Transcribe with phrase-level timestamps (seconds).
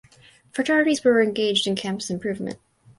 [0.51, 2.57] Fraternities were engaged in campus improvement.